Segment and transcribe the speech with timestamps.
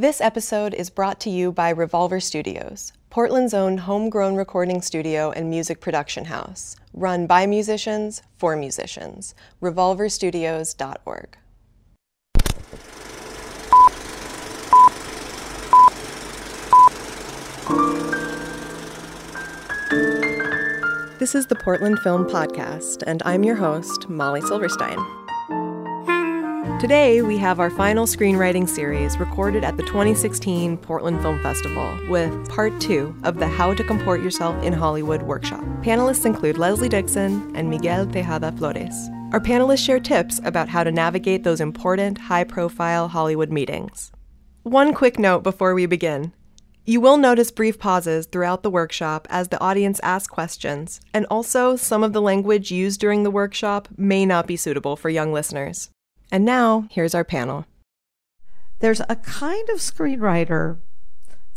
[0.00, 5.50] This episode is brought to you by Revolver Studios, Portland's own homegrown recording studio and
[5.50, 9.34] music production house, run by musicians for musicians.
[9.60, 11.36] revolverstudios.org.
[21.18, 25.27] This is the Portland Film Podcast, and I'm your host, Molly Silverstein.
[26.78, 32.48] Today, we have our final screenwriting series recorded at the 2016 Portland Film Festival with
[32.48, 35.64] part two of the How to Comport Yourself in Hollywood workshop.
[35.82, 38.94] Panelists include Leslie Dixon and Miguel Tejada Flores.
[39.32, 44.12] Our panelists share tips about how to navigate those important, high profile Hollywood meetings.
[44.62, 46.32] One quick note before we begin.
[46.84, 51.74] You will notice brief pauses throughout the workshop as the audience asks questions, and also
[51.74, 55.90] some of the language used during the workshop may not be suitable for young listeners.
[56.30, 57.64] And now, here's our panel.
[58.80, 60.78] There's a kind of screenwriter.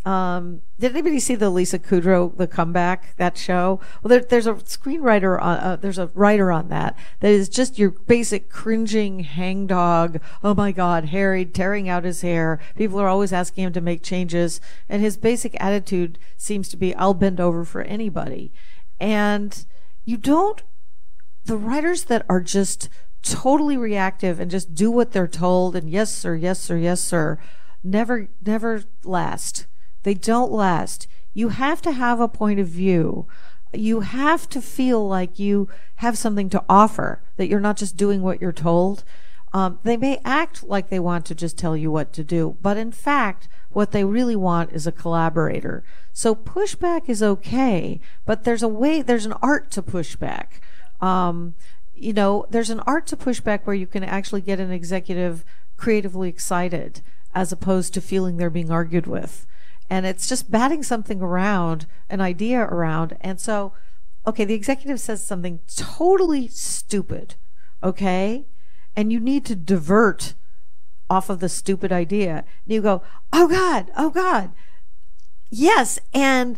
[0.04, 3.80] Um, did anybody see the Lisa Kudrow, the comeback, that show?
[4.02, 7.78] Well, there, there's a screenwriter on, uh, there's a writer on that that is just
[7.78, 10.20] your basic cringing hangdog.
[10.44, 12.60] Oh my God, harried, tearing out his hair.
[12.76, 14.60] People are always asking him to make changes.
[14.90, 18.52] And his basic attitude seems to be, I'll bend over for anybody.
[19.00, 19.66] And
[20.04, 20.64] you don't,
[21.46, 22.90] the writers that are just
[23.22, 27.38] totally reactive and just do what they're told and yes sir yes sir yes sir.
[27.84, 29.68] Never never last.
[30.04, 31.08] They don't last.
[31.34, 33.28] You have to have a point of view.
[33.74, 38.22] You have to feel like you have something to offer that you're not just doing
[38.22, 39.04] what you're told.
[39.54, 42.78] Um, they may act like they want to just tell you what to do but
[42.78, 45.84] in fact what they really want is a collaborator.
[46.14, 50.60] So pushback is okay but there's a way there's an art to pushback.
[51.00, 51.56] Um,
[52.02, 55.46] you know, there's an art to pushback where you can actually get an executive
[55.78, 57.02] creatively excited
[57.34, 59.46] as opposed to feeling they're being argued with.
[59.90, 63.18] And it's just batting something around, an idea around.
[63.22, 63.74] And so,
[64.26, 67.36] okay, the executive says something totally stupid,
[67.84, 68.48] okay?
[68.96, 70.34] And you need to divert
[71.08, 72.46] off of the stupid idea.
[72.66, 74.52] And you go, oh God, oh God.
[75.52, 76.00] Yes.
[76.14, 76.58] And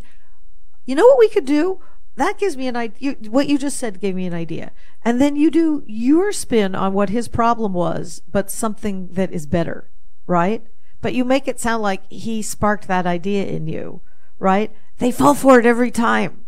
[0.85, 1.81] you know what we could do?
[2.15, 3.15] That gives me an idea.
[3.29, 4.71] What you just said gave me an idea.
[5.03, 9.45] And then you do your spin on what his problem was, but something that is
[9.45, 9.89] better,
[10.27, 10.65] right?
[11.01, 14.01] But you make it sound like he sparked that idea in you,
[14.39, 14.71] right?
[14.99, 16.45] They fall for it every time.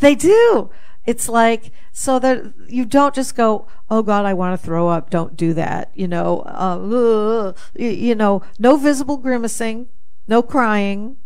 [0.00, 0.70] They do.
[1.04, 5.08] It's like, so that you don't just go, oh God, I want to throw up.
[5.08, 5.92] Don't do that.
[5.94, 9.86] You know, uh, you know, no visible grimacing,
[10.26, 11.16] no crying,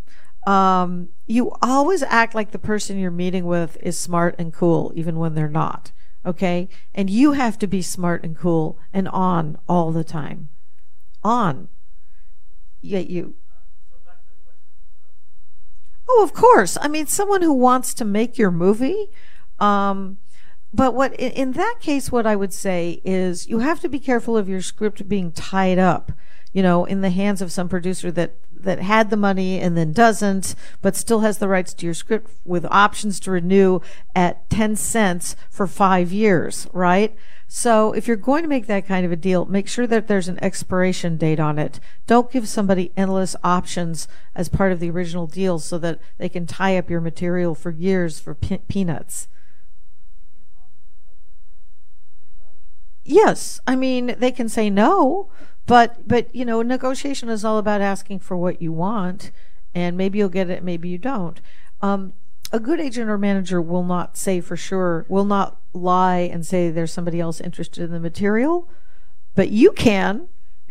[0.46, 5.16] um, you always act like the person you're meeting with is smart and cool, even
[5.16, 5.92] when they're not.
[6.26, 6.68] Okay?
[6.92, 10.48] And you have to be smart and cool and on all the time.
[11.22, 11.68] On.
[12.82, 13.34] Yet you.
[16.08, 16.76] Oh, of course.
[16.80, 19.10] I mean, someone who wants to make your movie.
[19.60, 20.18] Um,
[20.74, 24.00] but what in, in that case, what I would say is you have to be
[24.00, 26.10] careful of your script being tied up
[26.52, 29.92] you know, in the hands of some producer that that had the money and then
[29.92, 33.80] doesn't, but still has the rights to your script with options to renew
[34.14, 37.16] at 10 cents for five years, right?
[37.48, 40.28] So if you're going to make that kind of a deal, make sure that there's
[40.28, 41.80] an expiration date on it.
[42.06, 44.06] Don't give somebody endless options
[44.36, 47.70] as part of the original deal so that they can tie up your material for
[47.70, 49.26] years for pe- peanuts.
[53.04, 55.30] Yes, I mean, they can say no,
[55.66, 59.30] but but you know, negotiation is all about asking for what you want,
[59.74, 61.40] and maybe you'll get it, maybe you don't.
[61.80, 62.12] Um,
[62.52, 66.70] a good agent or manager will not say for sure, will not lie and say
[66.70, 68.68] there's somebody else interested in the material,
[69.34, 70.28] but you can.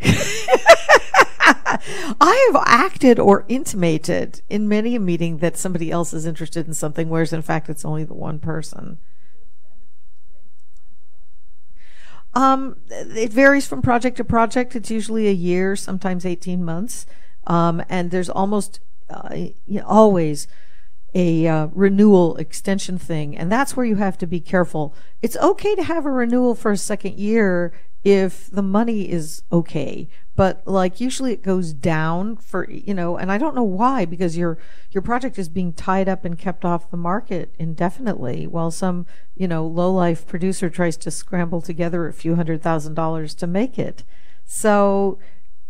[2.20, 6.74] I have acted or intimated in many a meeting that somebody else is interested in
[6.74, 8.98] something, whereas in fact it's only the one person.
[12.32, 14.76] Um, it varies from project to project.
[14.76, 17.06] It's usually a year, sometimes 18 months.
[17.46, 19.34] Um, and there's almost uh,
[19.84, 20.46] always
[21.14, 23.36] a uh, renewal extension thing.
[23.36, 24.94] And that's where you have to be careful.
[25.22, 27.72] It's okay to have a renewal for a second year
[28.02, 30.08] if the money is okay.
[30.36, 34.38] But like usually it goes down for you know and i don't know why because
[34.38, 34.56] your
[34.90, 39.04] your project is being tied up and kept off the market indefinitely while some
[39.34, 43.46] you know low life producer tries to scramble together a few hundred thousand dollars to
[43.46, 44.02] make it.
[44.46, 45.18] So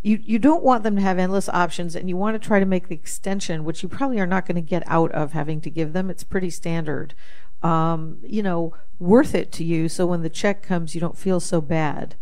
[0.01, 2.65] you you don't want them to have endless options and you want to try to
[2.65, 5.69] make the extension which you probably are not going to get out of having to
[5.69, 6.09] give them.
[6.09, 7.13] It's pretty standard
[7.63, 11.39] um, you know worth it to you so when the check comes you don't feel
[11.39, 12.15] so bad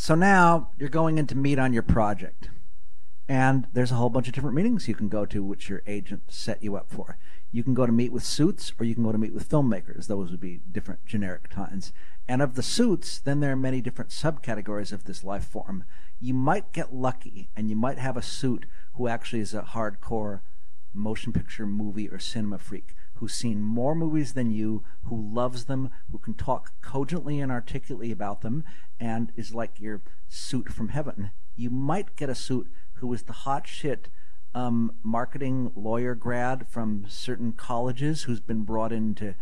[0.00, 2.48] So now you're going in to meet on your project.
[3.28, 6.22] And there's a whole bunch of different meetings you can go to, which your agent
[6.28, 7.18] set you up for.
[7.52, 10.06] You can go to meet with suits, or you can go to meet with filmmakers.
[10.06, 11.92] Those would be different generic times.
[12.26, 15.84] And of the suits, then there are many different subcategories of this life form.
[16.18, 20.40] You might get lucky, and you might have a suit who actually is a hardcore
[20.92, 25.90] motion picture, movie, or cinema freak who's seen more movies than you, who loves them,
[26.10, 28.64] who can talk cogently and articulately about them,
[28.98, 31.30] and is like your suit from heaven.
[31.54, 34.08] You might get a suit who is the hot shit
[34.54, 39.34] um, marketing lawyer grad from certain colleges who's been brought in to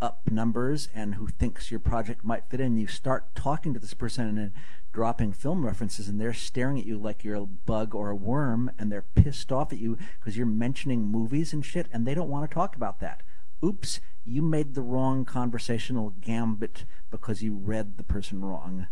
[0.00, 2.76] up numbers and who thinks your project might fit in.
[2.76, 4.52] You start talking to this person and
[4.94, 8.70] dropping film references, and they're staring at you like you're a bug or a worm,
[8.78, 12.30] and they're pissed off at you because you're mentioning movies and shit, and they don't
[12.30, 13.22] want to talk about that.
[13.62, 18.86] Oops, you made the wrong conversational gambit because you read the person wrong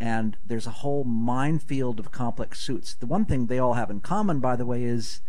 [0.00, 2.94] and there's a whole minefield of complex suits.
[2.94, 5.20] The one thing they all have in common, by the way, is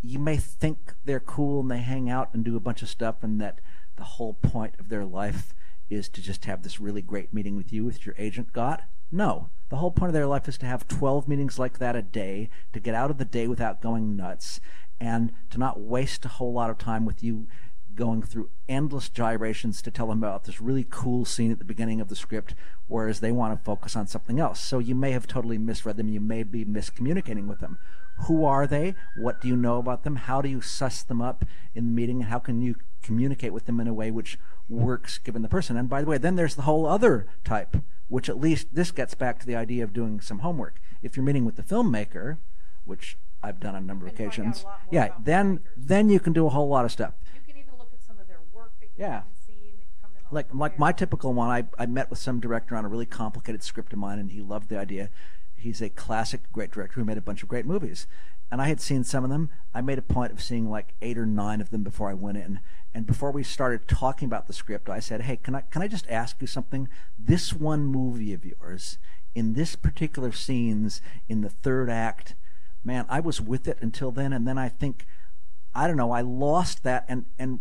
[0.00, 3.16] you may think they're cool and they hang out and do a bunch of stuff,
[3.22, 3.60] and that
[3.96, 5.52] the whole point of their life
[5.90, 8.82] is to just have this really great meeting with you, with your agent got.
[9.10, 9.50] No.
[9.68, 12.48] The whole point of their life is to have 12 meetings like that a day,
[12.72, 14.60] to get out of the day without going nuts,
[15.00, 17.46] and to not waste a whole lot of time with you
[17.94, 22.00] going through endless gyrations to tell them about this really cool scene at the beginning
[22.00, 22.54] of the script,
[22.86, 24.60] whereas they want to focus on something else.
[24.60, 26.08] So you may have totally misread them.
[26.08, 27.78] You may be miscommunicating with them.
[28.26, 28.94] Who are they?
[29.16, 30.16] What do you know about them?
[30.16, 31.44] How do you suss them up
[31.74, 32.22] in the meeting?
[32.22, 34.38] How can you communicate with them in a way which
[34.68, 35.76] works given the person?
[35.76, 37.76] And by the way, then there's the whole other type,
[38.08, 40.80] which at least this gets back to the idea of doing some homework.
[41.02, 42.38] If you're meeting with the filmmaker,
[42.84, 46.50] which I've done on a number of occasions, yeah, then then you can do a
[46.50, 47.14] whole lot of stuff.
[48.96, 49.22] Yeah.
[50.30, 53.62] Like like my typical one, I, I met with some director on a really complicated
[53.62, 55.10] script of mine, and he loved the idea.
[55.56, 58.06] He's a classic great director who made a bunch of great movies,
[58.50, 59.50] and I had seen some of them.
[59.74, 62.38] I made a point of seeing like eight or nine of them before I went
[62.38, 62.60] in.
[62.98, 65.86] And before we started talking about the script, I said, "Hey, can I can I
[65.86, 66.88] just ask you something?
[67.16, 68.98] This one movie of yours,
[69.36, 72.34] in this particular scenes in the third act,
[72.82, 75.06] man, I was with it until then, and then I think."
[75.76, 76.10] I don't know.
[76.10, 77.60] I lost that, and and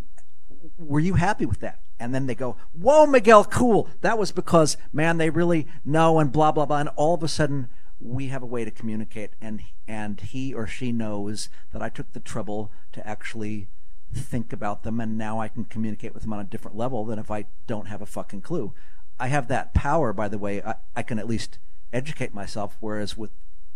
[0.75, 1.81] were you happy with that?
[1.99, 3.89] And then they go, whoa, Miguel, cool.
[4.01, 6.79] That was because, man, they really know and blah, blah, blah.
[6.79, 7.69] And all of a sudden,
[7.99, 9.31] we have a way to communicate.
[9.39, 13.67] And, and he or she knows that I took the trouble to actually
[14.13, 14.99] think about them.
[14.99, 17.87] And now I can communicate with them on a different level than if I don't
[17.87, 18.73] have a fucking clue.
[19.19, 20.61] I have that power, by the way.
[20.61, 21.59] I, I can at least
[21.91, 22.77] educate myself.
[22.79, 23.31] Whereas with,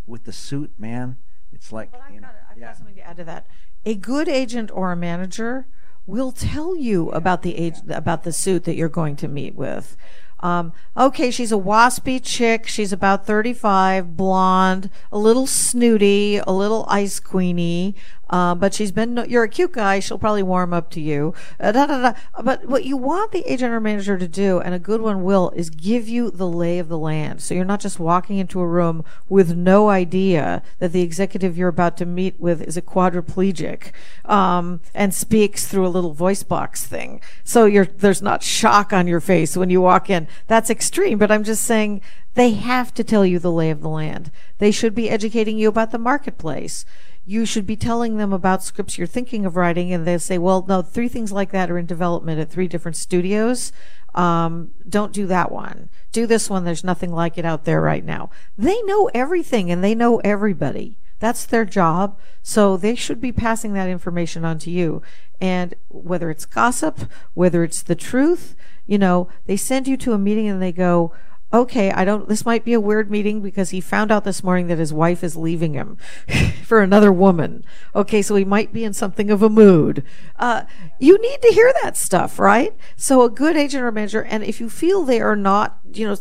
[0.05, 1.17] with the suit, man,
[1.51, 2.65] it's like, but I've, you know, got, I've yeah.
[2.67, 3.47] got something to add to that.
[3.85, 5.67] A good agent or a manager
[6.05, 9.95] will tell you about the age about the suit that you're going to meet with.
[10.41, 12.67] Um, okay, she's a waspy chick.
[12.67, 17.93] She's about 35, blonde, a little snooty, a little ice queeny.
[18.31, 19.99] Uh, but she's been, you're a cute guy.
[19.99, 21.33] She'll probably warm up to you.
[21.59, 22.13] Uh, da, da, da.
[22.41, 25.51] But what you want the agent or manager to do, and a good one will,
[25.51, 27.41] is give you the lay of the land.
[27.41, 31.67] So you're not just walking into a room with no idea that the executive you're
[31.67, 33.91] about to meet with is a quadriplegic,
[34.23, 37.19] um, and speaks through a little voice box thing.
[37.43, 40.27] So you're, there's not shock on your face when you walk in.
[40.47, 42.01] That's extreme, but I'm just saying
[42.35, 44.31] they have to tell you the lay of the land.
[44.59, 46.85] They should be educating you about the marketplace
[47.31, 50.65] you should be telling them about scripts you're thinking of writing, and they say, well,
[50.67, 53.71] no, three things like that are in development at three different studios.
[54.13, 55.89] Um, don't do that one.
[56.11, 56.65] Do this one.
[56.65, 58.31] There's nothing like it out there right now.
[58.57, 60.97] They know everything and they know everybody.
[61.19, 62.19] That's their job.
[62.41, 65.01] So they should be passing that information on to you.
[65.39, 66.99] And whether it's gossip,
[67.33, 71.13] whether it's the truth, you know, they send you to a meeting and they go,
[71.53, 74.67] okay, I don't, this might be a weird meeting because he found out this morning
[74.67, 75.97] that his wife is leaving him
[76.63, 77.63] for another woman.
[77.95, 80.03] Okay, so he might be in something of a mood.
[80.37, 80.63] Uh,
[80.99, 82.75] you need to hear that stuff, right?
[82.95, 86.15] So a good agent or manager, and if you feel they are not, you know,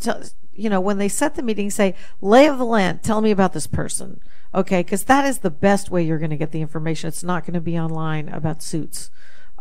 [0.53, 3.53] you know, when they set the meeting, say, lay of the land, tell me about
[3.53, 4.21] this person.
[4.53, 7.07] Okay, because that is the best way you're going to get the information.
[7.07, 9.11] It's not going to be online about suits.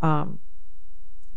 [0.02, 0.40] Um,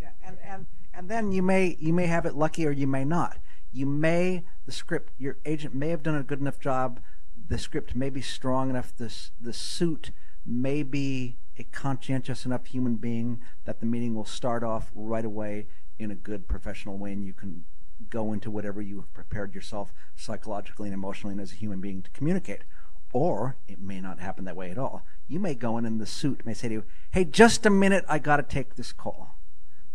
[0.00, 3.04] yeah, and, and, and then you may, you may have it lucky or you may
[3.04, 3.36] not
[3.72, 7.00] you may the script your agent may have done a good enough job.
[7.48, 8.92] The script may be strong enough.
[8.96, 10.10] This the suit
[10.44, 15.66] may be a conscientious enough human being that the meeting will start off right away
[15.98, 17.64] in a good professional way and you can
[18.10, 22.02] go into whatever you have prepared yourself psychologically and emotionally and as a human being
[22.02, 22.64] to communicate.
[23.12, 25.04] Or it may not happen that way at all.
[25.28, 28.04] You may go in and the suit may say to you hey just a minute.
[28.08, 29.38] I got to take this call.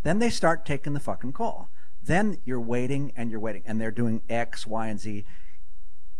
[0.02, 1.70] Then they start taking the fucking call
[2.08, 5.24] then you're waiting and you're waiting, and they're doing X, Y, and Z.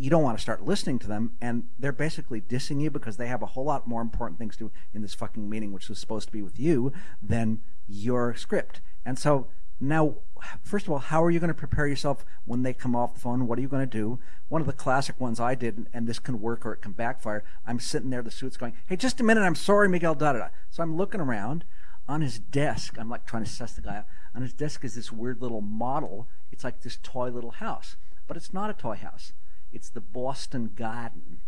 [0.00, 3.26] you don't want to start listening to them, and they're basically dissing you because they
[3.26, 5.98] have a whole lot more important things to do in this fucking meeting, which was
[5.98, 8.80] supposed to be with you, than your script.
[9.04, 9.48] And so
[9.80, 10.16] now,
[10.62, 13.20] first of all, how are you going to prepare yourself when they come off the
[13.20, 13.48] phone?
[13.48, 14.20] What are you going to do?
[14.48, 17.42] One of the classic ones I did, and this can work or it can backfire.
[17.66, 19.42] I'm sitting there, the suit's going, "Hey, just a minute.
[19.42, 20.48] I'm sorry, Miguel." Da da da.
[20.70, 21.64] So I'm looking around.
[22.08, 24.06] On his desk, I'm like trying to suss the guy out.
[24.38, 26.28] On his desk is this weird little model.
[26.52, 27.96] It's like this toy little house,
[28.28, 29.32] but it's not a toy house.
[29.72, 31.40] It's the Boston Garden.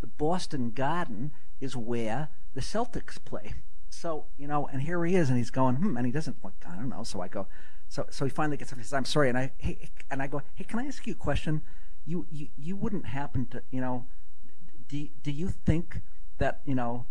[0.00, 3.54] The Boston Garden is where the Celtics play.
[3.90, 6.52] So you know, and here he is, and he's going, hmm, and he doesn't like,
[6.64, 7.02] I don't know.
[7.02, 7.48] So I go,
[7.88, 8.78] so so he finally gets up.
[8.78, 11.14] He says, "I'm sorry," and I hey, and I go, "Hey, can I ask you
[11.14, 11.62] a question?
[12.04, 14.06] You you you wouldn't happen to you know,
[14.86, 16.00] do do you think
[16.38, 17.06] that you know?"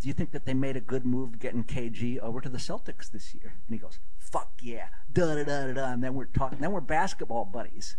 [0.00, 3.10] Do you think that they made a good move getting KG over to the Celtics
[3.10, 3.54] this year?
[3.66, 6.60] And he goes, "Fuck yeah, da da da da da." And then we're talking.
[6.60, 7.96] Then we're basketball buddies.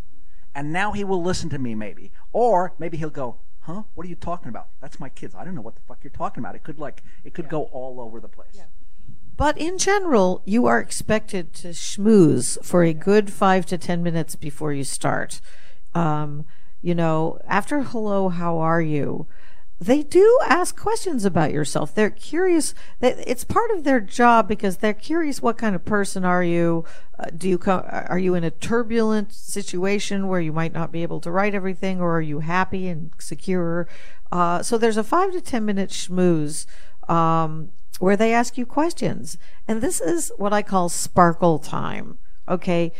[0.55, 3.83] And now he will listen to me, maybe, or maybe he'll go, "Huh?
[3.93, 4.69] What are you talking about?
[4.81, 5.35] That's my kids.
[5.35, 7.63] I don't know what the fuck you're talking about." It could like it could go
[7.63, 8.55] all over the place.
[9.35, 14.35] But in general, you are expected to schmooze for a good five to ten minutes
[14.35, 15.39] before you start.
[15.95, 16.45] Um,
[16.81, 19.27] you know, after hello, how are you?
[19.81, 21.95] They do ask questions about yourself.
[21.95, 22.73] They're curious.
[23.01, 25.41] It's part of their job because they're curious.
[25.41, 26.83] What kind of person are you?
[27.17, 27.83] Uh, do you come?
[27.87, 32.01] Are you in a turbulent situation where you might not be able to write everything,
[32.01, 33.87] or are you happy and secure?
[34.33, 36.65] Uh, so there's a five to ten minute schmooze
[37.07, 37.69] um,
[37.99, 39.37] where they ask you questions.
[39.65, 42.17] And this is what I call sparkle time.
[42.49, 42.91] Okay.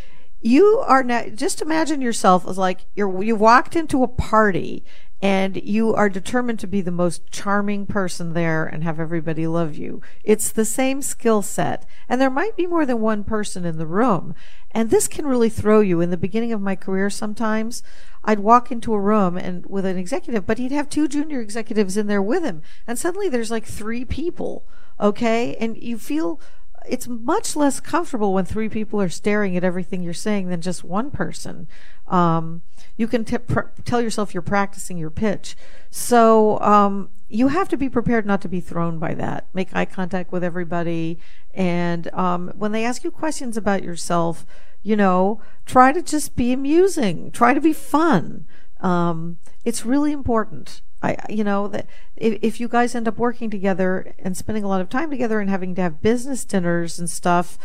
[0.41, 4.85] You are now, just imagine yourself as like you're, you walked into a party
[5.21, 9.75] and you are determined to be the most charming person there and have everybody love
[9.75, 10.01] you.
[10.23, 11.85] It's the same skill set.
[12.07, 14.33] And there might be more than one person in the room.
[14.71, 15.99] And this can really throw you.
[15.99, 17.83] In the beginning of my career, sometimes
[18.23, 21.97] I'd walk into a room and with an executive, but he'd have two junior executives
[21.97, 22.61] in there with him.
[22.87, 24.65] And suddenly there's like three people
[24.99, 25.55] okay?
[25.55, 26.39] And you feel
[26.89, 30.83] it's much less comfortable when three people are staring at everything you're saying than just
[30.83, 31.67] one person.
[32.07, 32.63] Um,
[32.97, 35.55] you can t- pr- tell yourself you're practicing your pitch.
[35.91, 39.47] So um, you have to be prepared not to be thrown by that.
[39.53, 41.19] Make eye contact with everybody.
[41.53, 44.45] And um, when they ask you questions about yourself,
[44.81, 48.47] you know, try to just be amusing, try to be fun.
[48.79, 50.81] Um, it's really important.
[51.01, 54.67] I, you know, that if, if you guys end up working together and spending a
[54.67, 57.57] lot of time together and having to have business dinners and stuff,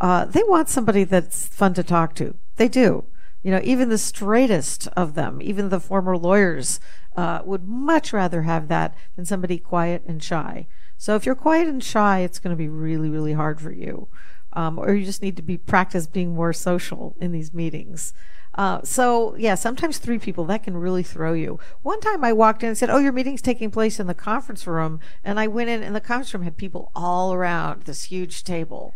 [0.00, 2.34] uh, they want somebody that's fun to talk to.
[2.56, 3.04] They do.
[3.42, 6.80] You know, even the straightest of them, even the former lawyers,
[7.16, 10.66] uh, would much rather have that than somebody quiet and shy.
[10.96, 14.08] So if you're quiet and shy, it's going to be really, really hard for you.
[14.52, 18.12] Um, or you just need to be practice being more social in these meetings.
[18.54, 21.58] Uh, so yeah, sometimes three people that can really throw you.
[21.82, 24.66] One time I walked in and said, "Oh, your meeting's taking place in the conference
[24.66, 28.44] room," and I went in, and the conference room had people all around this huge
[28.44, 28.94] table,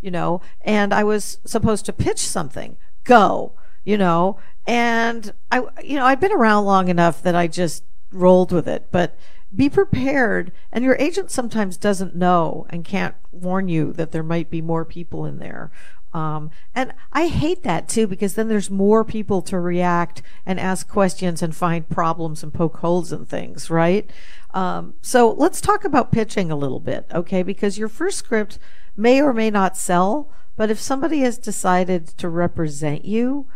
[0.00, 2.76] you know, and I was supposed to pitch something.
[3.04, 3.52] Go,
[3.84, 8.52] you know, and I, you know, I'd been around long enough that I just rolled
[8.52, 9.16] with it, but
[9.54, 10.52] be prepared.
[10.70, 14.84] And your agent sometimes doesn't know and can't warn you that there might be more
[14.84, 15.70] people in there.
[16.18, 20.88] Um, and I hate that too because then there's more people to react and ask
[20.88, 24.10] questions and find problems and poke holes in things, right?
[24.52, 27.44] Um, so let's talk about pitching a little bit, okay?
[27.44, 28.58] Because your first script
[28.96, 33.46] may or may not sell, but if somebody has decided to represent you,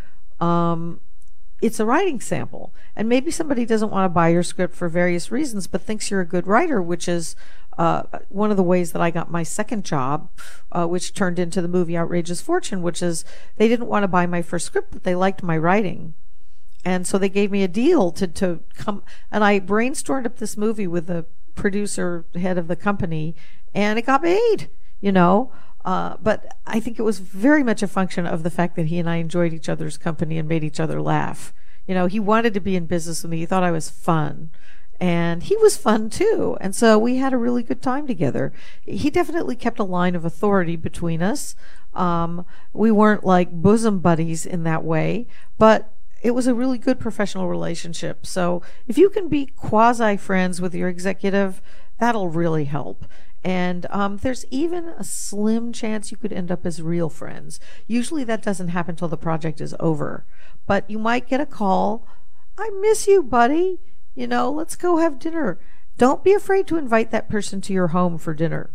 [0.41, 1.01] um,
[1.61, 2.73] it's a writing sample.
[2.95, 6.21] And maybe somebody doesn't want to buy your script for various reasons, but thinks you're
[6.21, 7.35] a good writer, which is
[7.79, 10.29] uh, one of the ways that I got my second job,
[10.71, 13.25] uh, which turned into the movie Outrageous Fortune, which is
[13.57, 16.15] they didn't want to buy my first script, but they liked my writing.
[16.85, 20.57] And so they gave me a deal to, to come, and I brainstormed up this
[20.57, 21.25] movie with the
[21.55, 23.37] producer, head of the company,
[23.75, 24.69] and it got made,
[25.01, 25.53] you know.
[25.85, 28.99] Uh, but I think it was very much a function of the fact that he
[28.99, 31.53] and I enjoyed each other's company and made each other laugh.
[31.87, 33.39] You know, he wanted to be in business with me.
[33.39, 34.51] He thought I was fun
[35.03, 36.57] and he was fun too.
[36.61, 38.53] And so we had a really good time together.
[38.83, 41.57] He definitely kept a line of authority between us.
[41.93, 45.27] Um, we weren't like bosom buddies in that way,
[45.59, 45.93] but
[46.23, 48.25] it was a really good professional relationship.
[48.25, 51.61] So if you can be quasi friends with your executive,
[51.99, 53.05] that'll really help.
[53.43, 57.59] And um, there's even a slim chance you could end up as real friends.
[57.89, 60.25] Usually that doesn't happen until the project is over.
[60.65, 62.07] But you might get a call.
[62.57, 63.81] I miss you, buddy.
[64.15, 65.59] You know, let's go have dinner.
[65.99, 68.71] Don't be afraid to invite that person to your home for dinner,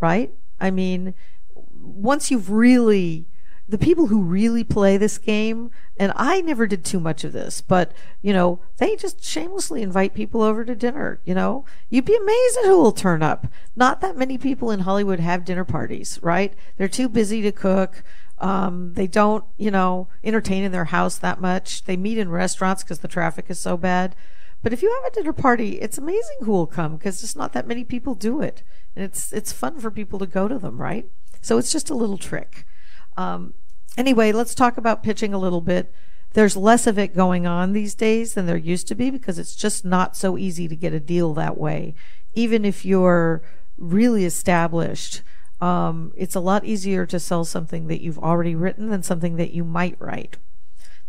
[0.00, 0.32] right?
[0.60, 1.14] I mean,
[1.54, 3.26] once you've really
[3.70, 7.60] the people who really play this game, and I never did too much of this,
[7.60, 11.20] but you know, they just shamelessly invite people over to dinner.
[11.24, 13.46] You know, you'd be amazed at who will turn up.
[13.76, 16.52] Not that many people in Hollywood have dinner parties, right?
[16.76, 18.02] They're too busy to cook.
[18.38, 21.84] Um, they don't, you know, entertain in their house that much.
[21.84, 24.16] They meet in restaurants because the traffic is so bad.
[24.62, 27.52] But if you have a dinner party, it's amazing who will come because just not
[27.54, 28.62] that many people do it,
[28.94, 31.06] and it's it's fun for people to go to them, right?
[31.40, 32.66] So it's just a little trick.
[33.16, 33.54] Um,
[33.96, 35.92] anyway, let's talk about pitching a little bit.
[36.32, 39.56] There's less of it going on these days than there used to be because it's
[39.56, 41.94] just not so easy to get a deal that way.
[42.34, 43.42] Even if you're
[43.78, 45.22] really established,
[45.60, 49.52] um, it's a lot easier to sell something that you've already written than something that
[49.52, 50.36] you might write.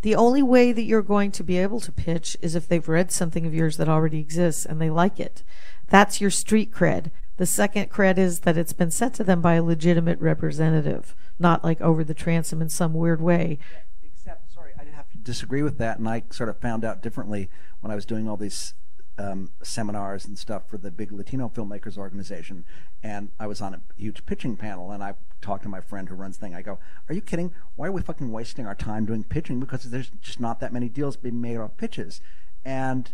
[0.02, 3.12] The only way that you're going to be able to pitch is if they've read
[3.12, 5.44] something of yours that already exists and they like it.
[5.90, 7.12] That's your street cred.
[7.38, 11.64] The second cred is that it's been sent to them by a legitimate representative, not
[11.64, 13.60] like over the transom in some weird way.
[14.04, 17.50] Except, sorry, I have to disagree with that, and I sort of found out differently
[17.82, 18.74] when I was doing all these
[19.18, 22.66] um, seminars and stuff for the big Latino filmmakers organization,
[23.04, 26.16] and I was on a huge pitching panel, and I talked to my friend who
[26.16, 26.56] runs the thing.
[26.56, 27.54] I go, "Are you kidding?
[27.76, 29.60] Why are we fucking wasting our time doing pitching?
[29.60, 32.22] Because there's just not that many deals being made off pitches."
[32.64, 33.12] And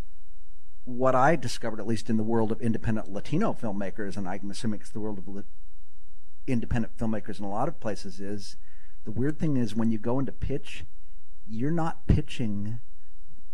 [0.87, 4.79] what I discovered, at least in the world of independent Latino filmmakers, and I'm assuming
[4.79, 5.45] it's the world of
[6.47, 8.55] independent filmmakers in a lot of places, is
[9.03, 10.85] the weird thing is when you go into pitch,
[11.45, 12.79] you're not pitching.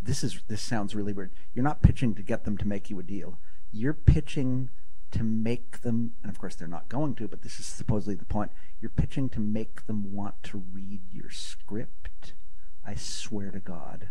[0.04, 1.32] This is this sounds really weird.
[1.54, 3.40] You're not pitching to get them to make you a deal.
[3.72, 4.70] You're pitching
[5.12, 8.26] to make them, and of course they're not going to, but this is supposedly the
[8.26, 8.52] point.
[8.82, 12.34] You're pitching to make them want to read your script.
[12.86, 14.10] I swear to God.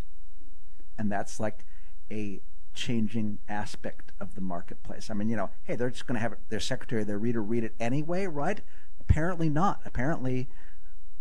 [0.96, 1.66] And that's like
[2.10, 2.40] a
[2.72, 5.10] changing aspect of the marketplace.
[5.10, 7.64] I mean, you know, hey, they're just going to have their secretary, their reader read
[7.64, 8.60] it anyway, right?
[9.00, 9.80] Apparently not.
[9.84, 10.48] Apparently,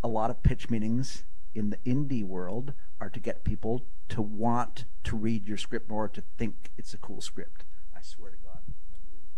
[0.03, 1.23] a lot of pitch meetings
[1.53, 6.07] in the indie world are to get people to want to read your script more,
[6.09, 7.63] to think it's a cool script.
[7.95, 8.59] I swear to God.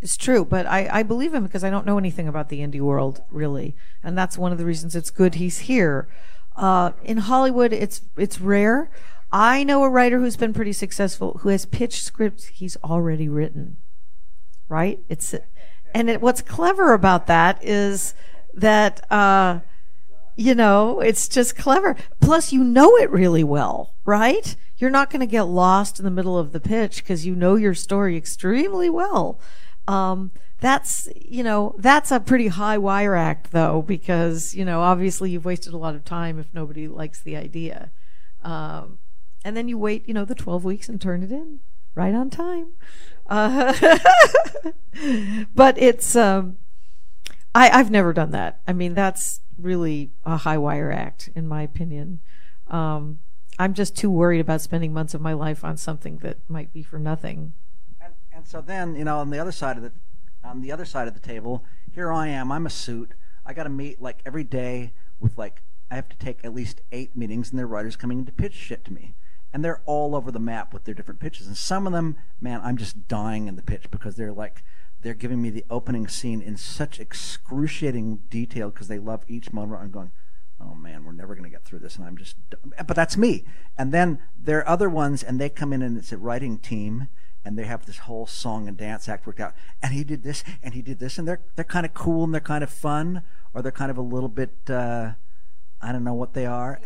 [0.02, 2.82] It's true, but I, I believe him because I don't know anything about the indie
[2.82, 3.76] world, really.
[4.04, 6.10] And that's one of the reasons it's good he's here.
[6.56, 8.92] Uh, in Hollywood, it's it's rare.
[9.32, 13.78] I know a writer who's been pretty successful who has pitched scripts he's already written.
[14.68, 15.00] Right?
[15.08, 15.34] It's
[15.94, 18.14] and it, what's clever about that is
[18.54, 19.60] that uh,
[20.36, 21.96] you know it's just clever.
[22.20, 24.56] Plus, you know it really well, right?
[24.78, 27.56] You're not going to get lost in the middle of the pitch because you know
[27.56, 29.40] your story extremely well.
[29.88, 35.32] Um, that's you know that's a pretty high wire act though because you know obviously
[35.32, 37.92] you've wasted a lot of time if nobody likes the idea.
[38.44, 39.00] Um,
[39.44, 41.60] and then you wait, you know, the 12 weeks and turn it in
[41.96, 42.72] right on time.
[43.28, 43.98] Uh,
[45.56, 46.58] but it's, um,
[47.56, 48.62] I, I've never done that.
[48.68, 52.20] I mean, that's really a high wire act, in my opinion.
[52.68, 53.20] Um,
[53.60, 56.82] I'm just too worried about spending months of my life on something that might be
[56.82, 57.54] for nothing.
[58.02, 59.92] And, and so then, you know, on the other side of the,
[60.44, 62.52] on the other side of the table, here I am.
[62.52, 63.14] I'm a suit.
[63.46, 65.62] I got to meet like every day with like
[65.92, 68.54] I have to take at least eight meetings, and their writers coming in to pitch
[68.54, 69.16] shit to me
[69.54, 71.46] and they're all over the map with their different pitches.
[71.46, 74.64] And some of them, man, I'm just dying in the pitch because they're like
[75.04, 79.82] they're giving me the opening scene in such excruciating detail because they love each moment.
[79.82, 80.12] I'm going,
[80.60, 82.36] oh man, we're never going to get through this, and I'm just,
[82.88, 83.46] but that's me.
[83.78, 87.10] And then there are other ones, and they come in and it's a writing team.
[87.46, 89.54] And they have this whole song and dance act worked out.
[89.82, 92.34] And he did this, and he did this, and they're they're kind of cool and
[92.34, 93.22] they're kind of fun,
[93.54, 95.12] or they're kind of a little bit uh,
[95.84, 96.80] I don't know what they are.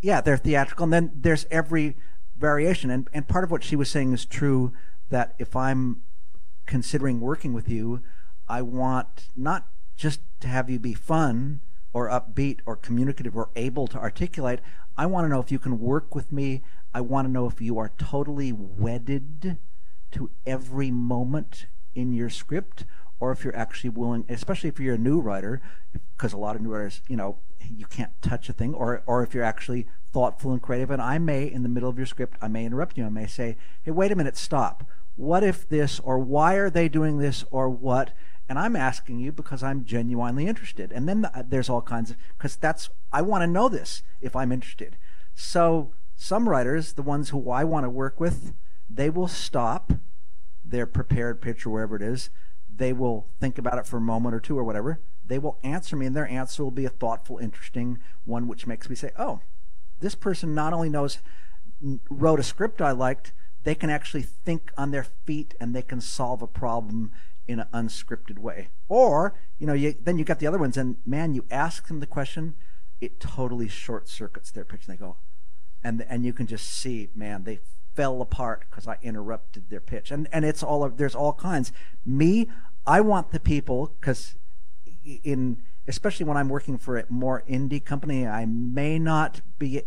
[0.00, 0.84] Yeah, they're theatrical.
[0.84, 1.96] And then there's every
[2.38, 2.90] variation.
[2.90, 4.72] And, and part of what she was saying is true
[5.10, 6.02] that if I'm
[6.66, 8.02] considering working with you,
[8.48, 11.60] I want not just to have you be fun
[11.92, 14.60] or upbeat or communicative or able to articulate.
[14.96, 16.62] I want to know if you can work with me.
[16.92, 19.58] I want to know if you are totally wedded
[20.12, 22.84] to every moment in your script
[23.20, 26.62] or if you're actually willing, especially if you're a new writer, because a lot of
[26.62, 30.52] new writers, you know, you can't touch a thing, or or if you're actually thoughtful
[30.52, 30.90] and creative.
[30.90, 33.06] And I may, in the middle of your script, I may interrupt you.
[33.06, 34.86] I may say, "Hey, wait a minute, stop.
[35.16, 38.12] What if this, or why are they doing this, or what?"
[38.48, 40.92] And I'm asking you because I'm genuinely interested.
[40.92, 44.36] And then uh, there's all kinds of because that's I want to know this if
[44.36, 44.96] I'm interested.
[45.34, 48.54] So some writers, the ones who I want to work with,
[48.88, 49.92] they will stop
[50.64, 52.30] their prepared pitch or wherever it is.
[52.74, 55.96] They will think about it for a moment or two or whatever they will answer
[55.96, 59.40] me, and their answer will be a thoughtful, interesting one, which makes me say, oh,
[60.00, 61.18] this person not only knows,
[62.10, 63.32] wrote a script I liked,
[63.64, 67.10] they can actually think on their feet and they can solve a problem
[67.46, 68.68] in an unscripted way.
[68.88, 72.00] Or, you know, you, then you got the other ones, and man, you ask them
[72.00, 72.54] the question,
[73.00, 74.86] it totally short circuits their pitch.
[74.86, 75.16] And they go,
[75.82, 77.60] and and you can just see, man, they
[77.94, 80.10] fell apart because I interrupted their pitch.
[80.10, 81.72] And and it's all there's all kinds.
[82.04, 82.48] Me,
[82.86, 84.36] I want the people because
[85.22, 89.82] in especially when I'm working for a more indie company, I may not be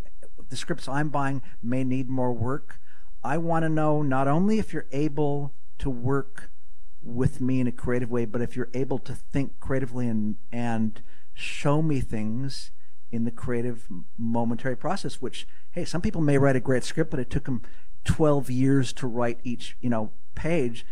[0.50, 2.80] the scripts I'm buying may need more work.
[3.28, 6.50] I want to know not only if you're able to work
[7.04, 11.02] with me in a creative way, but if you're able to think creatively and and
[11.34, 12.72] show me things
[13.12, 13.88] in the creative
[14.18, 17.62] momentary process which hey some people may write a great script but it took them
[18.06, 20.86] 12 years to write each you know page.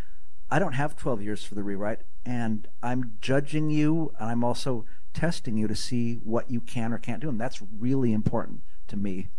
[0.51, 4.85] I don't have 12 years for the rewrite and i'm judging you and i'm also
[5.13, 8.97] testing you to see what you can or can't do and that's really important to
[8.97, 9.29] me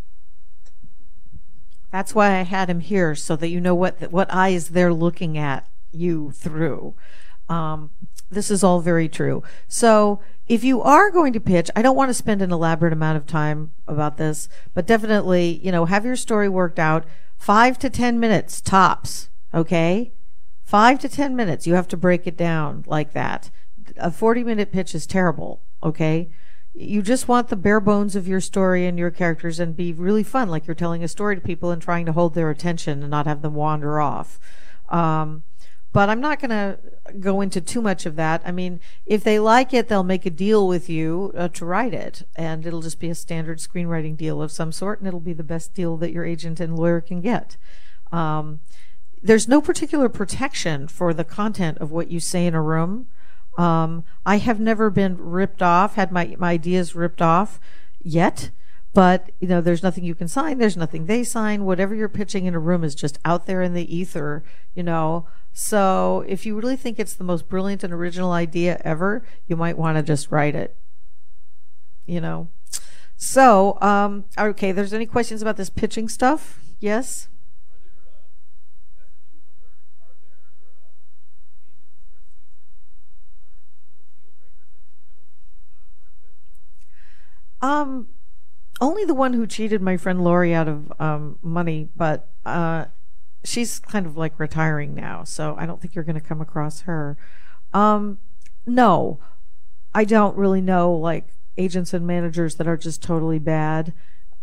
[1.91, 5.37] that's why i had him here so that you know what what eyes they're looking
[5.39, 6.95] at you through
[7.49, 7.91] um,
[8.31, 9.43] this is all very true.
[9.69, 13.19] So if you are going to pitch, I don't want to spend an elaborate amount
[13.19, 17.05] of time about this, but definitely, you know, have your story worked out.
[17.37, 19.29] Five to 10 minutes tops.
[19.55, 20.13] Okay.
[20.65, 21.67] Five to 10 minutes.
[21.67, 23.51] You have to break it down like that.
[23.97, 25.63] A 40 minute pitch is terrible.
[25.83, 26.31] Okay.
[26.79, 30.23] You just want the bare bones of your story and your characters and be really
[30.23, 33.11] fun, like you're telling a story to people and trying to hold their attention and
[33.11, 34.39] not have them wander off.
[34.91, 35.43] Um,
[35.95, 36.79] but I'm not going to
[37.19, 38.43] go into too much of that.
[38.45, 41.95] I mean, if they like it, they'll make a deal with you uh, to write
[41.95, 45.33] it, and it'll just be a standard screenwriting deal of some sort, and it'll be
[45.33, 47.57] the best deal that your agent and lawyer can get.
[48.13, 48.61] Um,
[49.23, 53.07] there's no particular protection for the content of what you say in a room.
[53.57, 57.61] Um, I have never been ripped off, had my, my ideas ripped off
[58.03, 58.51] yet
[58.93, 62.47] but you know there's nothing you can sign there's nothing they sign whatever you're pitching
[62.47, 64.43] in a room is just out there in the ether
[64.75, 65.27] you know
[65.59, 69.79] so if you really think it's the most brilliant and original idea ever, you might
[69.79, 70.77] want to just write it.
[72.05, 72.49] You know.
[73.17, 76.61] So, um, okay, there's any questions about this pitching stuff?
[76.79, 77.29] Yes?
[87.61, 88.09] Um,
[88.81, 92.87] only the one who cheated my friend Lori out of um, money, but uh,
[93.45, 96.83] she's kind of like retiring now, so I don't think you're going to come across
[96.83, 97.17] her.
[97.73, 98.19] Um,
[98.67, 99.19] no,
[99.95, 103.93] I don't really know like agents and managers that are just totally bad.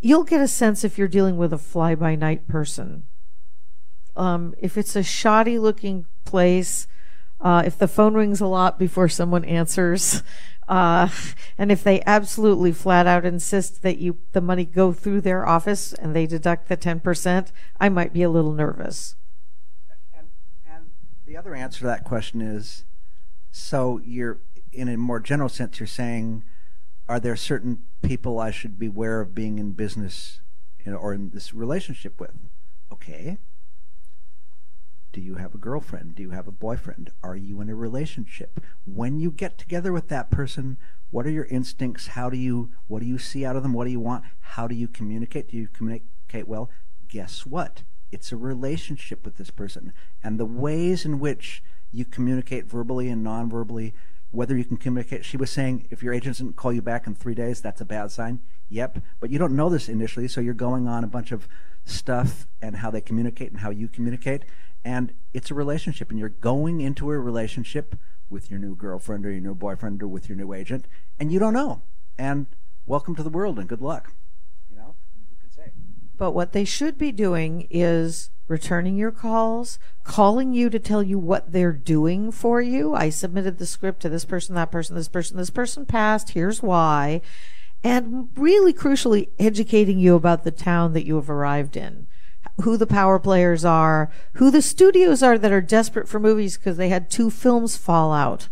[0.01, 3.03] You'll get a sense if you're dealing with a fly by night person.
[4.15, 6.87] Um, if it's a shoddy looking place,
[7.39, 10.23] uh, if the phone rings a lot before someone answers,
[10.67, 11.09] uh,
[11.57, 15.93] and if they absolutely flat out insist that you the money go through their office
[15.93, 19.15] and they deduct the 10%, I might be a little nervous.
[20.17, 20.27] And,
[20.65, 20.85] and
[21.25, 22.85] the other answer to that question is
[23.51, 24.39] so you're
[24.71, 26.43] in a more general sense you're saying
[27.07, 30.39] are there certain people I should beware of being in business
[30.85, 32.31] you know, or in this relationship with?
[32.91, 33.37] Okay.
[35.13, 36.15] Do you have a girlfriend?
[36.15, 37.11] Do you have a boyfriend?
[37.21, 38.59] Are you in a relationship?
[38.83, 40.77] When you get together with that person,
[41.11, 42.07] what are your instincts?
[42.07, 43.73] How do you what do you see out of them?
[43.73, 44.25] What do you want?
[44.39, 45.49] How do you communicate?
[45.49, 46.71] Do you communicate well?
[47.07, 47.83] Guess what?
[48.11, 49.93] It's a relationship with this person.
[50.23, 53.93] And the ways in which you communicate verbally and non-verbally,
[54.31, 57.13] whether you can communicate she was saying if your agent doesn't call you back in
[57.13, 58.39] three days, that's a bad sign.
[58.69, 58.97] Yep.
[59.19, 61.47] But you don't know this initially, so you're going on a bunch of
[61.85, 64.45] stuff and how they communicate and how you communicate
[64.85, 67.95] and it's a relationship and you're going into a relationship
[68.29, 70.87] with your new girlfriend or your new boyfriend or with your new agent
[71.19, 71.81] and you don't know.
[72.17, 72.47] And
[72.85, 74.13] welcome to the world and good luck.
[74.69, 74.95] You know?
[75.13, 75.71] I mean, who can say?
[76.17, 81.17] But what they should be doing is returning your calls calling you to tell you
[81.17, 82.93] what they're doing for you.
[82.93, 86.61] I submitted the script to this person that person this person this person passed here's
[86.61, 87.21] why.
[87.85, 92.07] And really crucially educating you about the town that you have arrived in
[92.61, 96.77] who the power players are, who the studios are that are desperate for movies because
[96.77, 98.47] they had two films fall out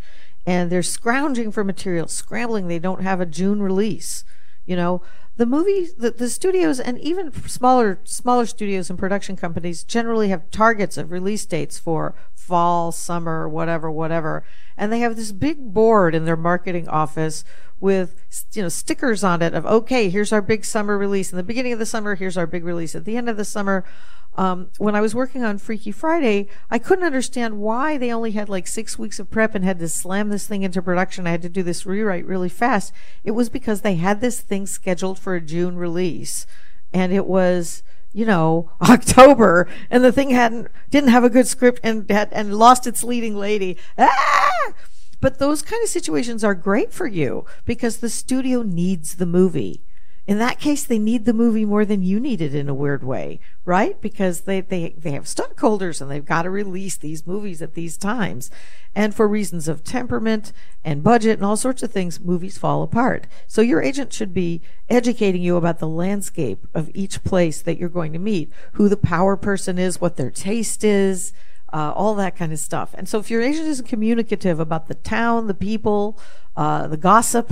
[0.46, 2.68] and they're scrounging for material, scrambling.
[2.68, 4.24] They don't have a June release.
[4.66, 5.02] You know,
[5.38, 10.50] the movie, the, the studios and even smaller, smaller studios and production companies generally have
[10.52, 12.16] targets of release dates for
[12.52, 14.44] fall, summer, whatever, whatever.
[14.76, 17.46] And they have this big board in their marketing office
[17.80, 21.32] with you know stickers on it of okay here's our big summer release.
[21.32, 22.94] In the beginning of the summer here's our big release.
[22.94, 23.86] At the end of the summer
[24.38, 28.48] um, when i was working on freaky friday i couldn't understand why they only had
[28.48, 31.28] like six weeks of prep and had to slam this thing into production.
[31.28, 32.94] I had to do this rewrite really fast.
[33.26, 36.46] It was because they had this thing scheduled for a june release
[36.94, 41.80] and it was you know, October, and the thing hadn't didn't have a good script
[41.84, 43.78] and had and lost its leading lady.
[43.98, 44.50] Ah!
[45.20, 49.84] But those kind of situations are great for you because the studio needs the movie.
[50.28, 53.04] In that case, they need the movie more than you need it in a weird
[53.04, 54.00] way, right?
[54.00, 57.98] Because they, they, they have stockholders and they've got to release these movies at these
[57.98, 58.52] times.
[58.94, 60.54] And for reasons of temperament
[60.84, 63.26] and budget and all sorts of things, movies fall apart.
[63.48, 67.90] So your agent should be educating you about the landscape of each place that you're
[67.90, 71.34] going to meet, who the power person is, what their taste is,
[71.74, 72.94] uh, all that kind of stuff.
[72.94, 76.20] And so if your agent isn't communicative about the town, the people,
[76.56, 77.52] uh, the gossip,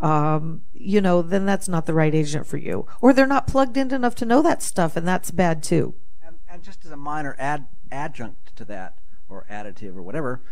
[0.00, 2.86] um, you know, then that's not the right agent for you.
[3.00, 5.94] Or they're not plugged in enough to know that stuff, and that's bad too.
[6.26, 10.42] And, and just as a minor ad, adjunct to that, or additive, or whatever,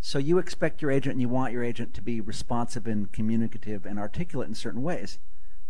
[0.00, 3.84] so you expect your agent and you want your agent to be responsive and communicative
[3.84, 5.18] and articulate in certain ways.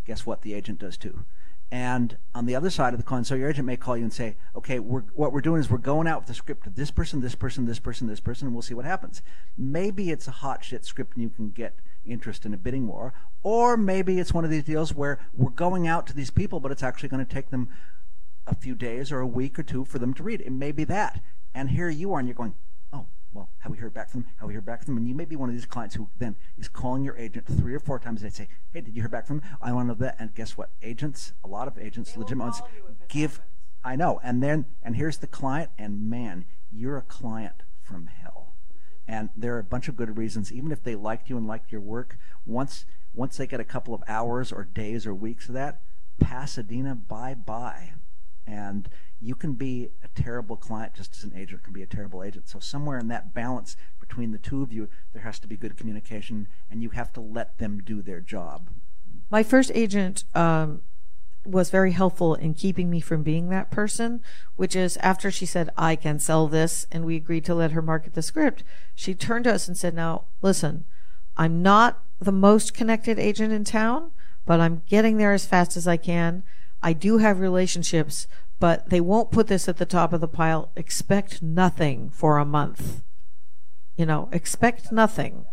[0.05, 0.43] Guess what?
[0.43, 1.25] The agent does too.
[1.71, 4.13] And on the other side of the coin, so your agent may call you and
[4.13, 6.91] say, okay, we're, what we're doing is we're going out with a script of this
[6.91, 9.23] person, this person, this person, this person, and we'll see what happens.
[9.57, 11.79] Maybe it's a hot shit script and you can get
[12.11, 13.13] interest in a bidding war.
[13.43, 16.73] Or maybe it's one of these deals where we're going out to these people, but
[16.73, 17.69] it's actually going to take them
[18.47, 20.41] a few days or a week or two for them to read.
[20.41, 21.21] It may be that.
[21.55, 22.55] And here you are, and you're going,
[22.93, 24.31] oh, well, have we heard back from them?
[24.39, 25.03] Have we heard back from them?
[25.03, 27.75] And you may be one of these clients who then is calling your agent three
[27.75, 28.23] or four times.
[28.23, 29.49] They say, hey, did you hear back from them?
[29.61, 30.17] I want to know that.
[30.19, 30.71] And guess what?
[30.83, 32.63] Agents, a lot of agents, legitimate ones,
[33.09, 33.41] give.
[33.85, 34.21] I know.
[34.23, 38.48] And then, and here's the client, and man, you're a client from hell.
[39.09, 41.73] And there are a bunch of good reasons, even if they liked you and liked
[41.73, 45.55] your work, once once they get a couple of hours or days or weeks of
[45.55, 45.81] that,
[46.21, 47.95] Pasadena, bye bye.
[48.47, 48.89] And
[49.21, 52.49] you can be a terrible client just as an agent can be a terrible agent.
[52.49, 55.77] So somewhere in that balance between the two of you, there has to be good
[55.77, 58.71] communication, and you have to let them do their job.
[59.31, 60.83] My first agent um,
[61.49, 64.21] was very helpful in keeping me from being that person,
[64.57, 67.83] which is after she said, I can sell this, and we agreed to let her
[67.83, 68.63] market the script,
[68.95, 70.85] she turned to us and said, Now, listen,
[71.37, 74.11] I'm not the most connected agent in town,
[74.45, 76.43] but I'm getting there as fast as I can.
[76.83, 78.27] I do have relationships,
[78.59, 80.71] but they won't put this at the top of the pile.
[80.75, 83.03] Expect nothing for a month.
[83.97, 85.47] You know, expect nothing.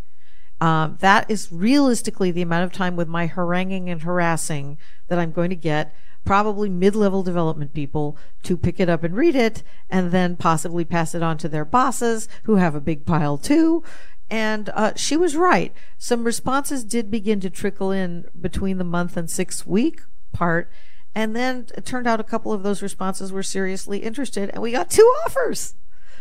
[0.61, 5.31] Um, that is realistically the amount of time with my haranguing and harassing that I'm
[5.31, 10.11] going to get probably mid-level development people to pick it up and read it and
[10.11, 13.83] then possibly pass it on to their bosses who have a big pile too
[14.29, 15.73] and uh, she was right.
[15.97, 20.01] Some responses did begin to trickle in between the month and six week
[20.33, 20.71] part.
[21.13, 24.71] And then it turned out a couple of those responses were seriously interested, and we
[24.71, 25.75] got two offers.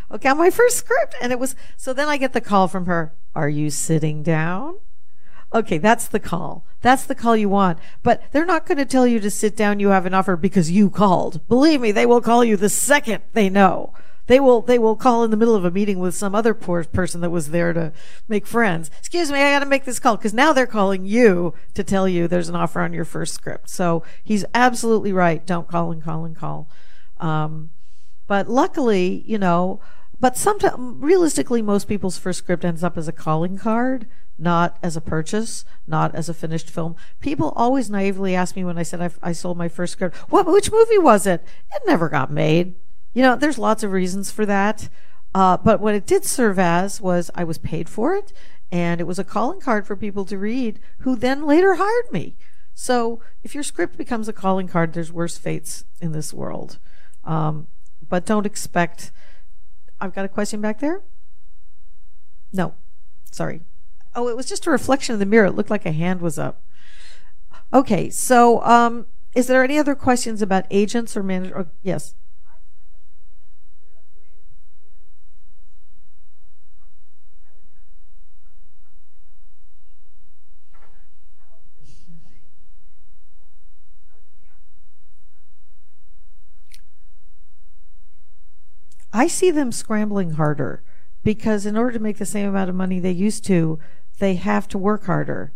[0.09, 1.15] Okay, on my first script.
[1.19, 4.77] And it was, so then I get the call from her Are you sitting down?
[5.53, 6.65] Okay, that's the call.
[6.81, 7.79] That's the call you want.
[8.03, 10.71] But they're not going to tell you to sit down, you have an offer because
[10.71, 11.47] you called.
[11.47, 13.93] Believe me, they will call you the second they know.
[14.27, 16.83] They will they will call in the middle of a meeting with some other poor
[16.83, 17.93] person that was there to
[18.27, 18.89] make friends.
[18.99, 22.07] Excuse me, I got to make this call because now they're calling you to tell
[22.07, 23.69] you there's an offer on your first script.
[23.69, 25.45] So he's absolutely right.
[25.45, 26.69] Don't call and call and call.
[27.19, 27.69] Um,
[28.27, 29.79] but luckily, you know,
[30.19, 34.97] but sometimes realistically, most people's first script ends up as a calling card not as
[34.97, 36.95] a purchase, not as a finished film.
[37.19, 40.45] People always naively ask me when I said I, I, sold my first script, what,
[40.45, 41.43] which movie was it?
[41.73, 42.75] It never got made.
[43.13, 44.89] You know, there's lots of reasons for that.
[45.33, 48.31] Uh, but what it did serve as was I was paid for it,
[48.71, 52.35] and it was a calling card for people to read who then later hired me.
[52.73, 56.79] So if your script becomes a calling card, there's worse fates in this world.
[57.23, 57.67] Um,
[58.07, 59.11] but don't expect.
[59.99, 61.01] I've got a question back there.
[62.51, 62.75] No,
[63.31, 63.61] sorry.
[64.15, 65.47] Oh, it was just a reflection of the mirror.
[65.47, 66.61] It looked like a hand was up.
[67.73, 71.67] Okay, so um, is there any other questions about agents or manager?
[71.83, 72.15] yes.
[89.15, 90.83] I see them scrambling harder
[91.23, 93.79] because in order to make the same amount of money they used to,
[94.19, 95.53] they have to work harder.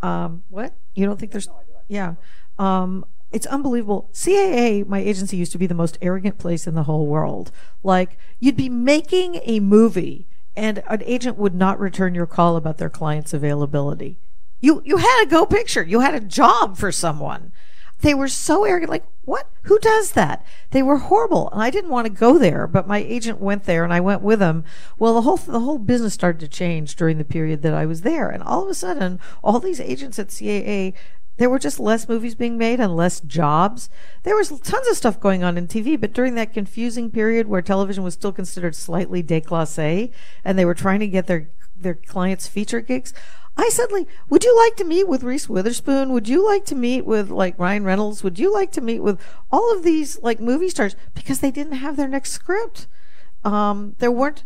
[0.00, 0.74] Um, what?
[0.94, 1.50] You don't think there's?
[1.86, 2.14] Yeah.
[2.58, 4.08] Um, it's unbelievable.
[4.14, 7.52] CAA, my agency, used to be the most arrogant place in the whole world.
[7.82, 12.78] Like, you'd be making a movie and an agent would not return your call about
[12.78, 14.18] their client's availability.
[14.60, 15.82] You, you had a go picture.
[15.82, 17.52] You had a job for someone.
[18.00, 19.50] They were so arrogant, like, what?
[19.62, 20.46] Who does that?
[20.70, 21.50] They were horrible.
[21.50, 24.22] And I didn't want to go there, but my agent went there and I went
[24.22, 24.64] with him.
[24.98, 28.02] Well, the whole, the whole business started to change during the period that I was
[28.02, 28.30] there.
[28.30, 30.94] And all of a sudden, all these agents at CAA,
[31.38, 33.90] there were just less movies being made and less jobs.
[34.22, 37.62] There was tons of stuff going on in TV, but during that confusing period where
[37.62, 40.12] television was still considered slightly déclassé
[40.44, 43.14] and they were trying to get their their clients' feature gigs.
[43.58, 46.12] I suddenly, would you like to meet with Reese Witherspoon?
[46.12, 48.22] Would you like to meet with like Ryan Reynolds?
[48.22, 51.72] Would you like to meet with all of these like movie stars because they didn't
[51.72, 52.86] have their next script?
[53.44, 54.44] Um, there weren't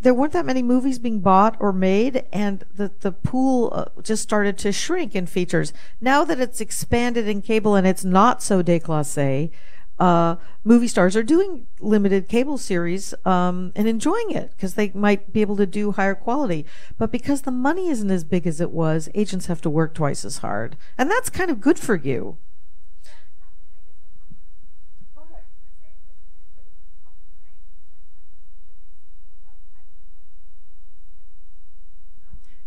[0.00, 4.24] there weren't that many movies being bought or made, and the the pool uh, just
[4.24, 5.72] started to shrink in features.
[6.00, 9.50] Now that it's expanded in cable and it's not so déclassé,
[9.98, 15.32] uh, movie stars are doing limited cable series um, and enjoying it because they might
[15.32, 16.66] be able to do higher quality.
[16.98, 20.24] But because the money isn't as big as it was, agents have to work twice
[20.24, 22.38] as hard, and that's kind of good for you.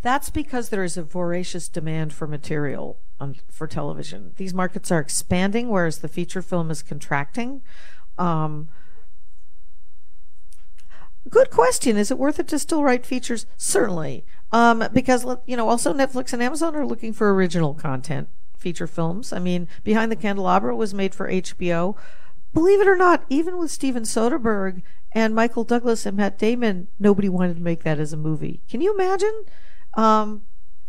[0.01, 4.34] That's because there is a voracious demand for material on, for television.
[4.38, 7.62] These markets are expanding, whereas the feature film is contracting.
[8.17, 8.69] Um,
[11.30, 11.97] good question.
[11.97, 13.45] Is it worth it to still write features?
[13.58, 18.88] Certainly, um, because you know also Netflix and Amazon are looking for original content, feature
[18.88, 19.34] films.
[19.34, 21.95] I mean, Behind the Candelabra was made for HBO.
[22.54, 27.28] Believe it or not, even with Steven Soderbergh and Michael Douglas and Matt Damon, nobody
[27.28, 28.62] wanted to make that as a movie.
[28.69, 29.43] Can you imagine?
[29.95, 30.43] Um,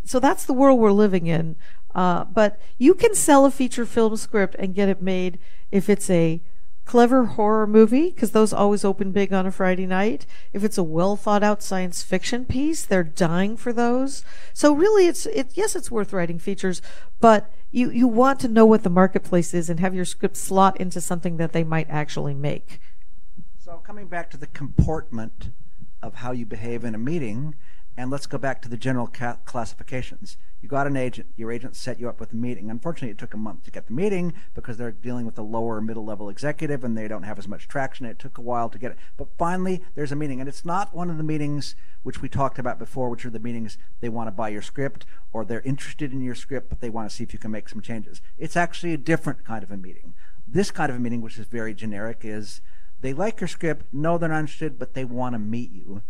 [0.04, 1.56] so that's the world we're living in.
[1.96, 5.38] Uh, but you can sell a feature film script and get it made
[5.72, 6.42] if it's a
[6.84, 10.26] clever horror movie, because those always open big on a Friday night.
[10.52, 14.26] If it's a well thought out science fiction piece, they're dying for those.
[14.52, 15.52] So really, it's it.
[15.54, 16.82] Yes, it's worth writing features,
[17.18, 20.78] but you you want to know what the marketplace is and have your script slot
[20.78, 22.78] into something that they might actually make.
[23.58, 25.50] So coming back to the comportment
[26.02, 27.54] of how you behave in a meeting
[27.96, 30.36] and let's go back to the general ca- classifications.
[30.60, 31.28] You got an agent.
[31.36, 32.70] Your agent set you up with a meeting.
[32.70, 35.80] Unfortunately, it took a month to get the meeting because they're dealing with a lower
[35.80, 38.04] middle level executive and they don't have as much traction.
[38.04, 38.98] It took a while to get it.
[39.16, 40.40] But finally, there's a meeting.
[40.40, 43.38] And it's not one of the meetings which we talked about before, which are the
[43.38, 46.90] meetings they want to buy your script or they're interested in your script, but they
[46.90, 48.20] want to see if you can make some changes.
[48.36, 50.14] It's actually a different kind of a meeting.
[50.46, 52.60] This kind of a meeting, which is very generic, is
[53.00, 56.02] they like your script, no, they're not interested, but they want to meet you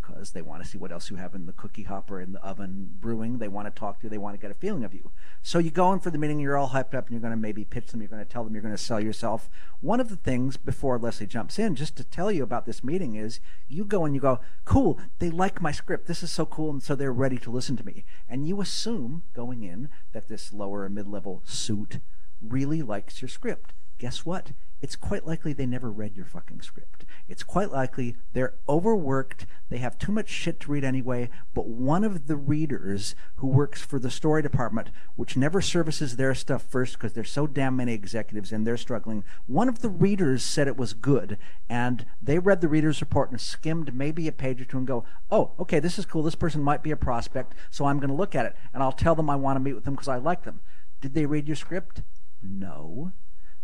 [0.00, 2.44] because they want to see what else you have in the cookie hopper in the
[2.44, 3.38] oven brewing.
[3.38, 4.10] They want to talk to you.
[4.10, 5.10] They want to get a feeling of you.
[5.42, 7.36] So you go in for the meeting, you're all hyped up, and you're going to
[7.36, 8.00] maybe pitch them.
[8.00, 9.48] You're going to tell them you're going to sell yourself.
[9.80, 13.14] One of the things before Leslie jumps in, just to tell you about this meeting,
[13.14, 16.06] is you go and you go, cool, they like my script.
[16.06, 18.04] This is so cool, and so they're ready to listen to me.
[18.28, 22.00] And you assume going in that this lower and mid-level suit
[22.42, 23.72] really likes your script.
[23.98, 24.52] Guess what?
[24.80, 27.04] It's quite likely they never read your fucking script.
[27.28, 32.04] It's quite likely they're overworked, they have too much shit to read anyway, but one
[32.04, 36.94] of the readers who works for the story department, which never services their stuff first
[36.94, 40.76] because there's so damn many executives and they're struggling, one of the readers said it
[40.76, 44.78] was good, and they read the reader's report and skimmed maybe a page or two
[44.78, 47.98] and go, oh, okay, this is cool, this person might be a prospect, so I'm
[47.98, 49.94] going to look at it, and I'll tell them I want to meet with them
[49.94, 50.60] because I like them.
[51.00, 52.02] Did they read your script?
[52.42, 53.12] No.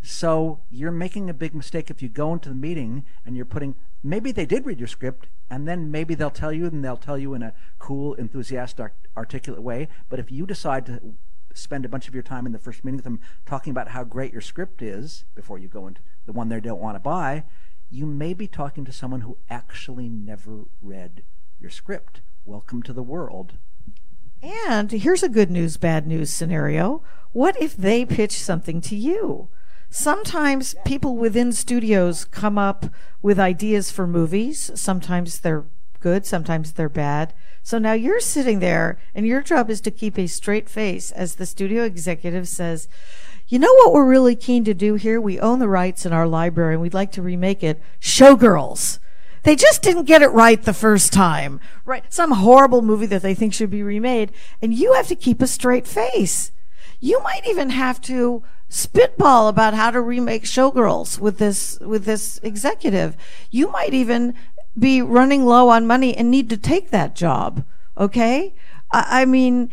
[0.02, 3.76] So you're making a big mistake if you go into the meeting and you're putting
[4.02, 7.16] maybe they did read your script and then maybe they'll tell you and they'll tell
[7.16, 9.88] you in a cool, enthusiastic, articulate way.
[10.08, 11.14] But if you decide to
[11.54, 14.02] spend a bunch of your time in the first meeting with them talking about how
[14.02, 17.44] great your script is before you go into the one they don't want to buy,
[17.90, 21.22] you may be talking to someone who actually never read
[21.60, 22.22] your script.
[22.44, 23.52] Welcome to the world.
[24.42, 27.04] And here's a good news, bad news scenario.
[27.30, 29.48] What if they pitch something to you?
[29.94, 32.86] Sometimes people within studios come up
[33.20, 34.70] with ideas for movies.
[34.74, 35.66] Sometimes they're
[36.00, 37.34] good, sometimes they're bad.
[37.62, 41.34] So now you're sitting there and your job is to keep a straight face as
[41.34, 42.88] the studio executive says,
[43.48, 45.20] you know what we're really keen to do here?
[45.20, 47.78] We own the rights in our library and we'd like to remake it.
[48.00, 48.98] Showgirls.
[49.42, 52.10] They just didn't get it right the first time, right?
[52.10, 54.32] Some horrible movie that they think should be remade.
[54.62, 56.50] And you have to keep a straight face.
[57.04, 62.38] You might even have to spitball about how to remake Showgirls with this with this
[62.44, 63.16] executive.
[63.50, 64.34] You might even
[64.78, 67.64] be running low on money and need to take that job.
[67.98, 68.54] Okay,
[68.92, 69.68] I, I mean,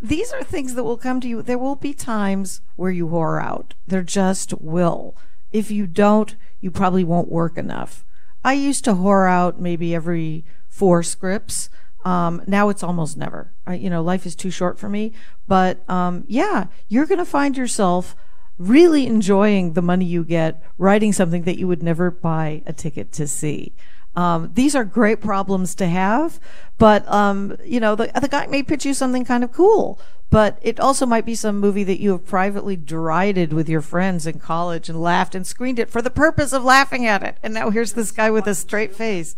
[0.00, 1.42] these are things that will come to you.
[1.42, 3.74] There will be times where you whore out.
[3.88, 5.16] There just will.
[5.50, 8.04] If you don't, you probably won't work enough.
[8.44, 11.68] I used to whore out maybe every four scripts.
[12.04, 13.52] Um, now it's almost never.
[13.66, 15.12] I, you know, life is too short for me.
[15.46, 18.16] But um, yeah, you're going to find yourself
[18.58, 23.10] really enjoying the money you get writing something that you would never buy a ticket
[23.12, 23.74] to see.
[24.16, 26.40] Um, these are great problems to have,
[26.78, 30.58] but um, you know the the guy may pitch you something kind of cool, but
[30.62, 34.40] it also might be some movie that you have privately derided with your friends in
[34.40, 37.70] college and laughed and screened it for the purpose of laughing at it, and now
[37.70, 39.36] here's this guy with a straight face.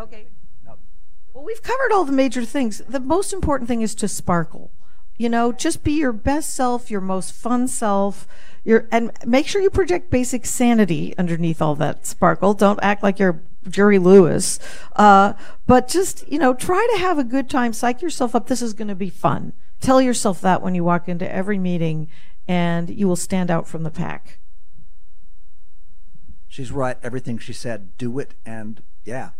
[0.00, 0.26] Okay.
[1.34, 2.80] Well, we've covered all the major things.
[2.88, 4.70] The most important thing is to sparkle.
[5.16, 8.26] You know, just be your best self, your most fun self.
[8.62, 12.54] Your and make sure you project basic sanity underneath all that sparkle.
[12.54, 14.58] Don't act like you're Jerry Lewis.
[14.94, 15.34] Uh,
[15.66, 17.72] but just you know, try to have a good time.
[17.72, 18.46] Psych yourself up.
[18.46, 19.52] This is going to be fun.
[19.80, 22.08] Tell yourself that when you walk into every meeting,
[22.46, 24.38] and you will stand out from the pack.
[26.48, 26.96] She's right.
[27.02, 29.30] Everything she said, do it, and yeah.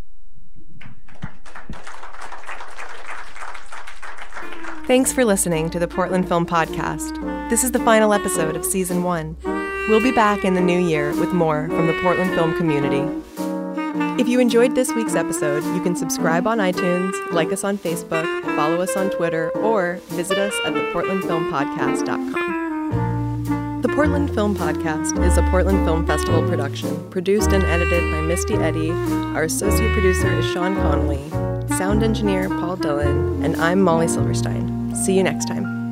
[4.86, 7.18] Thanks for listening to the Portland Film Podcast.
[7.48, 9.36] This is the final episode of season one.
[9.88, 13.02] We'll be back in the new year with more from the Portland film community.
[14.20, 18.26] If you enjoyed this week's episode, you can subscribe on iTunes, like us on Facebook,
[18.57, 22.53] follow us on Twitter, or visit us at theportlandfilmpodcast.com.
[23.85, 28.55] The Portland Film Podcast is a Portland Film Festival production, produced and edited by Misty
[28.55, 28.91] Eddy.
[28.91, 31.28] Our associate producer is Sean Connolly,
[31.76, 34.95] sound engineer Paul Dillon, and I'm Molly Silverstein.
[34.95, 35.84] See you next time.